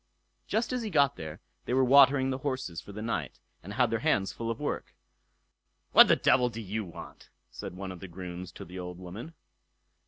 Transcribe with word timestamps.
Just 0.47 0.73
as 0.73 0.81
he 0.81 0.89
got 0.89 1.15
there 1.15 1.41
they 1.65 1.75
were 1.75 1.83
watering 1.83 2.31
the 2.31 2.39
horses 2.39 2.81
for 2.81 2.91
the 2.91 3.03
night, 3.03 3.39
and 3.61 3.73
had 3.73 3.91
their 3.91 3.99
hands 3.99 4.33
full 4.33 4.49
of 4.49 4.59
work. 4.59 4.95
"What 5.91 6.07
the 6.07 6.15
devil 6.15 6.49
do 6.49 6.59
you 6.59 6.83
want?" 6.83 7.29
said 7.51 7.75
one 7.75 7.91
of 7.91 7.99
the 7.99 8.07
grooms 8.07 8.51
to 8.53 8.65
the 8.65 8.79
old 8.79 8.97
woman. 8.97 9.35